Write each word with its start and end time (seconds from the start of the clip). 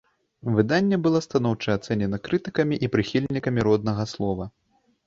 Выданне 0.55 0.97
была 1.07 1.21
станоўча 1.27 1.69
ацэнена 1.81 2.17
крытыкамі 2.29 2.75
і 2.89 2.93
прыхільнікамі 2.97 3.61
роднага 3.71 4.13
слова. 4.17 4.53